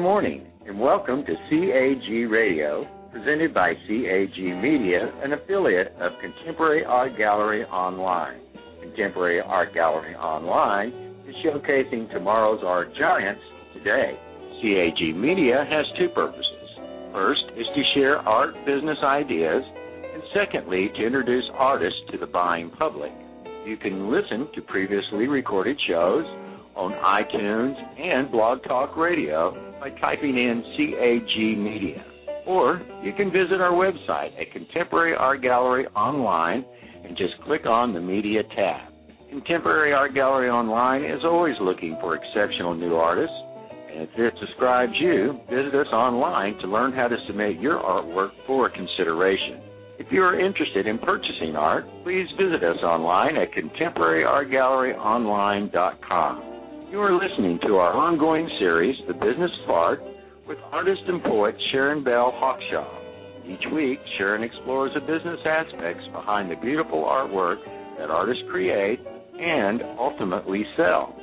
[0.00, 6.86] Good morning and welcome to CAG Radio, presented by CAG Media, an affiliate of Contemporary
[6.86, 8.40] Art Gallery Online.
[8.80, 10.88] Contemporary Art Gallery Online
[11.28, 13.42] is showcasing tomorrow's art giants
[13.74, 14.18] today.
[14.62, 16.46] CAG Media has two purposes.
[17.12, 19.62] First is to share art business ideas,
[20.14, 23.12] and secondly, to introduce artists to the buying public.
[23.66, 26.24] You can listen to previously recorded shows
[26.76, 32.04] on iTunes and Blog Talk Radio by typing in CAG Media.
[32.46, 36.64] Or you can visit our website at Contemporary Art Gallery Online
[37.04, 38.90] and just click on the Media tab.
[39.30, 43.36] Contemporary Art Gallery Online is always looking for exceptional new artists.
[43.92, 48.30] And if this describes you, visit us online to learn how to submit your artwork
[48.46, 49.60] for consideration.
[49.98, 56.49] If you are interested in purchasing art, please visit us online at contemporaryartgalleryonline.com.
[56.90, 60.00] You are listening to our ongoing series, The Business of Art,
[60.48, 63.46] with artist and poet Sharon Belle Hawkshawe.
[63.46, 67.62] Each week, Sharon explores the business aspects behind the beautiful artwork
[67.96, 68.98] that artists create
[69.38, 71.14] and ultimately sell.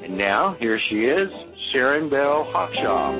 [0.00, 1.28] And now, here she is,
[1.72, 3.10] Sharon Belle Hawkshawe.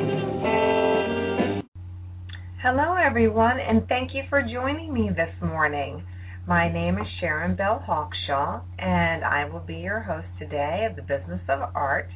[2.63, 6.07] Hello, everyone, and thank you for joining me this morning.
[6.49, 11.03] My name is Sharon Belle Hawkshawe, and I will be your host today of the
[11.03, 12.09] Business of Art.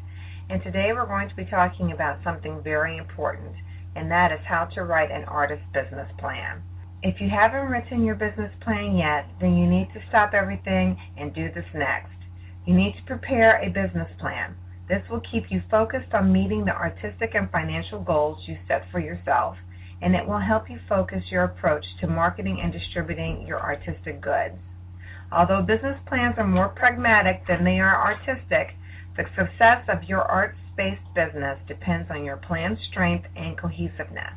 [0.48, 3.56] And today we're going to be talking about something very important,
[3.96, 6.62] and that is how to write an artist business plan.
[7.02, 11.34] If you haven't written your business plan yet, then you need to stop everything and
[11.34, 12.14] do this next.
[12.66, 14.54] You need to prepare a business plan.
[14.88, 19.00] This will keep you focused on meeting the artistic and financial goals you set for
[19.00, 19.56] yourself
[20.02, 24.56] and it will help you focus your approach to marketing and distributing your artistic goods.
[25.32, 28.74] Although business plans are more pragmatic than they are artistic,
[29.16, 34.34] the success of your arts based business depends on your plan strength and cohesiveness.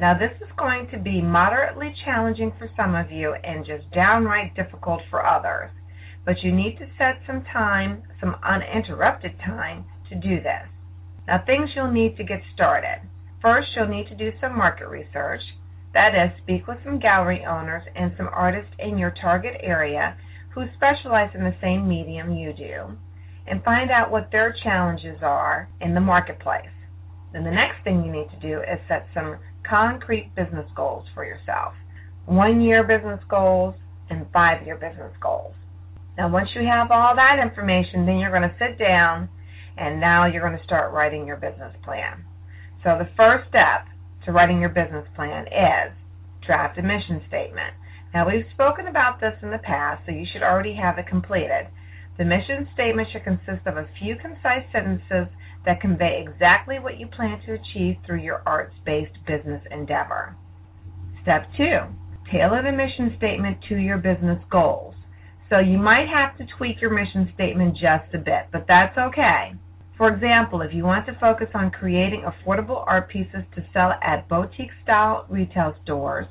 [0.00, 4.54] Now, this is going to be moderately challenging for some of you and just downright
[4.54, 5.70] difficult for others,
[6.24, 10.66] but you need to set some time, some uninterrupted time, to do this.
[11.28, 13.02] Now, things you'll need to get started.
[13.42, 15.40] First, you'll need to do some market research.
[15.94, 20.16] That is, speak with some gallery owners and some artists in your target area
[20.54, 22.96] who specialize in the same medium you do,
[23.46, 26.74] and find out what their challenges are in the marketplace.
[27.32, 31.24] Then the next thing you need to do is set some concrete business goals for
[31.24, 31.74] yourself
[32.30, 33.74] one year business goals
[34.08, 35.54] and five year business goals.
[36.16, 39.28] Now, once you have all that information, then you're going to sit down
[39.76, 42.24] and now you're going to start writing your business plan.
[42.82, 43.86] So the first step
[44.24, 45.92] to writing your business plan is
[46.46, 47.74] draft a mission statement.
[48.14, 51.68] Now we've spoken about this in the past, so you should already have it completed.
[52.18, 55.28] The mission statement should consist of a few concise sentences
[55.64, 60.34] that convey exactly what you plan to achieve through your arts-based business endeavor.
[61.22, 61.64] Step 2.
[62.32, 64.94] Tailor the mission statement to your business goals.
[65.50, 69.52] So you might have to tweak your mission statement just a bit, but that's okay.
[70.00, 74.30] For example, if you want to focus on creating affordable art pieces to sell at
[74.30, 76.24] boutique style retail stores,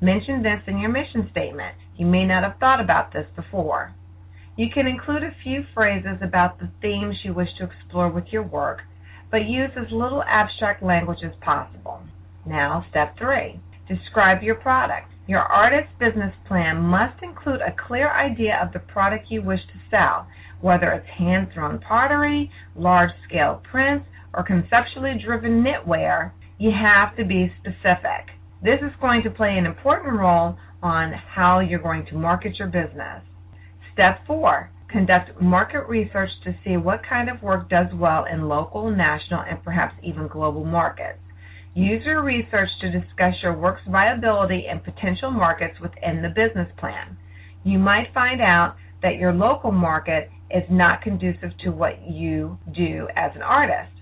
[0.00, 1.74] mention this in your mission statement.
[1.96, 3.92] You may not have thought about this before.
[4.56, 8.44] You can include a few phrases about the themes you wish to explore with your
[8.44, 8.78] work,
[9.28, 12.02] but use as little abstract language as possible.
[12.46, 15.10] Now, step three describe your product.
[15.26, 19.80] Your artist's business plan must include a clear idea of the product you wish to
[19.90, 20.28] sell
[20.60, 27.24] whether it's hand thrown pottery, large scale prints, or conceptually driven knitwear, you have to
[27.24, 28.30] be specific.
[28.62, 32.68] This is going to play an important role on how you're going to market your
[32.68, 33.22] business.
[33.92, 38.90] Step four, conduct market research to see what kind of work does well in local,
[38.90, 41.18] national, and perhaps even global markets.
[41.74, 47.16] Use your research to discuss your work's viability and potential markets within the business plan.
[47.64, 53.08] You might find out that your local market is not conducive to what you do
[53.16, 53.92] as an artist.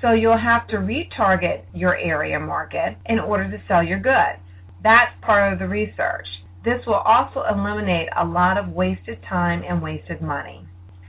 [0.00, 4.42] So you'll have to retarget your area market in order to sell your goods.
[4.82, 6.26] That's part of the research.
[6.64, 10.66] This will also eliminate a lot of wasted time and wasted money.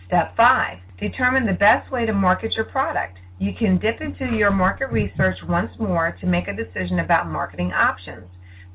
[0.07, 0.77] Step 5.
[0.99, 3.17] Determine the best way to market your product.
[3.39, 7.71] You can dip into your market research once more to make a decision about marketing
[7.71, 8.25] options.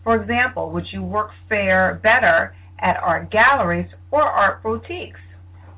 [0.05, 5.21] For example, would you work fare better at art galleries or art boutiques?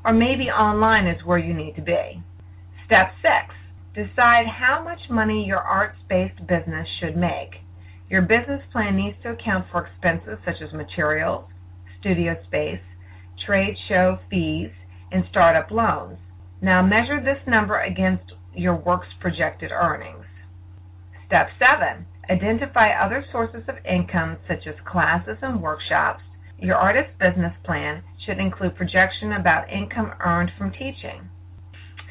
[0.04, 2.22] Or maybe online is where you need to be.
[2.86, 3.54] Step 6.
[3.94, 7.62] Decide how much money your arts-based business should make.
[8.10, 11.46] Your business plan needs to account for expenses such as materials,
[12.00, 12.82] studio space,
[13.46, 14.70] trade show fees,
[15.10, 16.18] and startup loans.
[16.60, 20.26] Now measure this number against your work's projected earnings.
[21.26, 22.06] Step 7.
[22.30, 26.22] Identify other sources of income such as classes and workshops.
[26.58, 31.28] Your artist business plan should include projection about income earned from teaching.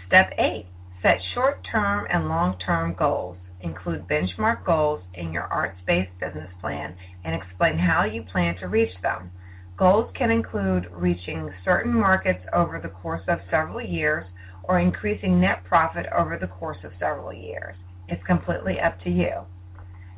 [0.06, 0.66] Step 8.
[1.02, 3.38] Set short term and long term goals.
[3.62, 8.68] Include benchmark goals in your arts based business plan and explain how you plan to
[8.68, 9.32] reach them.
[9.78, 14.26] Goals can include reaching certain markets over the course of several years
[14.64, 17.76] or increasing net profit over the course of several years.
[18.10, 19.46] It's completely up to you.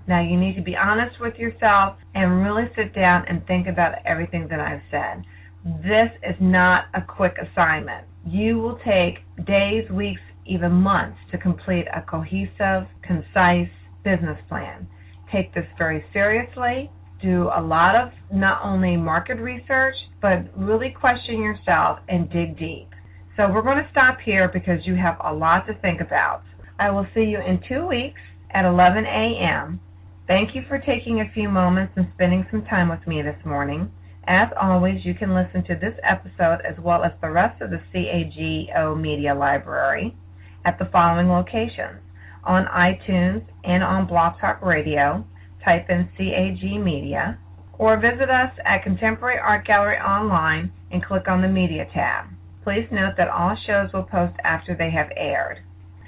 [0.08, 3.96] Now, you need to be honest with yourself and really sit down and think about
[4.06, 5.24] everything that I've said.
[5.84, 8.06] This is not a quick assignment.
[8.26, 9.18] You will take
[9.48, 13.70] days, weeks, even months to complete a cohesive, concise
[14.04, 14.88] business plan.
[15.32, 16.92] Take this very seriously.
[17.20, 22.90] Do a lot of not only market research, but really question yourself and dig deep.
[23.36, 26.44] So we're going to stop here because you have a lot to think about.
[26.78, 28.22] I will see you in two weeks
[28.54, 29.80] at 11 a.m.
[30.28, 33.92] Thank you for taking a few moments and spending some time with me this morning.
[34.26, 37.80] As always, you can listen to this episode as well as the rest of the
[37.94, 40.16] CAGO Media Library
[40.66, 42.02] at the following locations
[42.44, 45.24] on iTunes and on Blog Talk Radio.
[45.64, 47.38] Type in CAG Media
[47.78, 52.26] or visit us at Contemporary Art Gallery Online and click on the Media tab.
[52.64, 55.60] Please note that all shows will post after they have aired.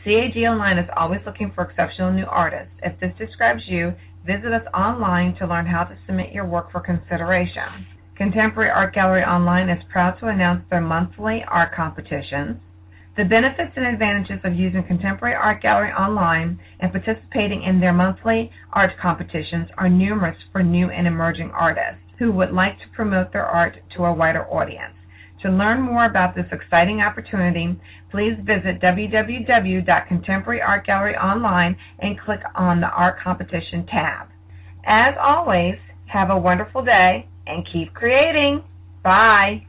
[0.08, 2.72] CAG Online is always looking for exceptional new artists.
[2.82, 3.92] If this describes you,
[4.26, 7.86] visit us online to learn how to submit your work for consideration.
[8.16, 12.56] Contemporary Art Gallery Online is proud to announce their monthly art competitions.
[13.18, 18.50] The benefits and advantages of using Contemporary Art Gallery Online and participating in their monthly
[18.72, 23.46] art competitions are numerous for new and emerging artists who would like to promote their
[23.46, 24.97] art to a wider audience.
[25.44, 27.80] To learn more about this exciting opportunity,
[28.10, 34.30] please visit www.contemporaryartgalleryonline and click on the Art Competition tab.
[34.86, 35.76] As always,
[36.08, 38.64] have a wonderful day and keep creating.
[39.04, 39.64] Bye.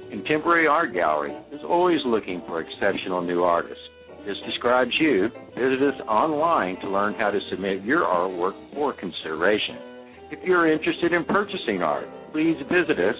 [0.09, 3.83] Contemporary Art Gallery is always looking for exceptional new artists.
[4.25, 5.29] This describes you.
[5.55, 9.77] Visit us online to learn how to submit your artwork for consideration.
[10.31, 13.15] If you're interested in purchasing art, please visit us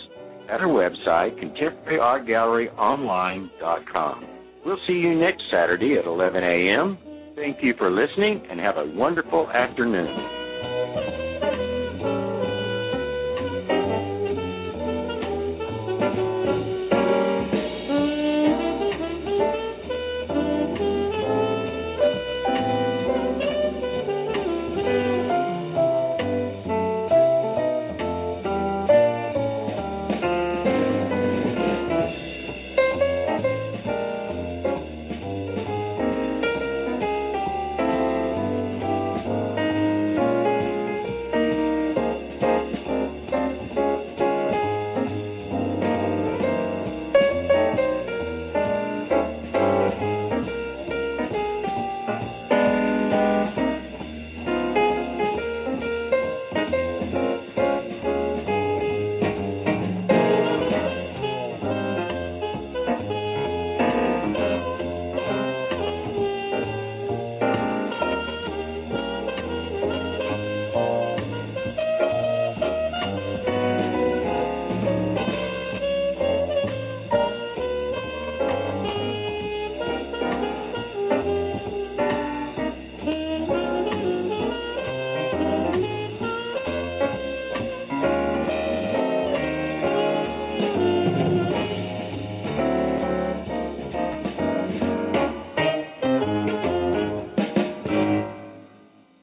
[0.52, 4.26] at our website, contemporaryartgalleryonline.com.
[4.66, 6.98] We'll see you next Saturday at 11 a.m.
[7.36, 11.78] Thank you for listening and have a wonderful afternoon.